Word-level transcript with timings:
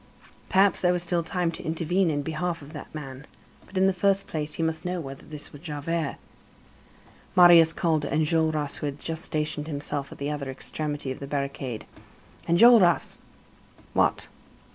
Perhaps 0.49 0.81
there 0.81 0.93
was 0.93 1.03
still 1.03 1.21
time 1.21 1.51
to 1.51 1.63
intervene 1.63 2.09
in 2.09 2.23
behalf 2.23 2.63
of 2.63 2.73
that 2.73 2.87
man. 2.91 3.27
But, 3.67 3.77
in 3.77 3.85
the 3.85 3.93
first 3.93 4.25
place, 4.25 4.55
he 4.55 4.63
must 4.63 4.83
know 4.83 4.99
whether 4.99 5.23
this 5.27 5.53
was 5.53 5.61
Javert. 5.61 6.15
Marius 7.35 7.71
called 7.71 8.01
to 8.01 8.09
Enjolras, 8.11 8.77
who 8.77 8.87
had 8.87 8.97
just 8.99 9.23
stationed 9.23 9.67
himself 9.67 10.11
at 10.11 10.17
the 10.17 10.31
other 10.31 10.49
extremity 10.49 11.11
of 11.11 11.19
the 11.19 11.27
barricade: 11.27 11.85
"Enjolras!" 12.47 13.19
"What?" 13.93 14.27